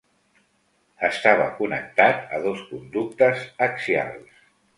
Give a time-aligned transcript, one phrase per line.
[1.09, 4.43] Estava connectat a dos conductes axials.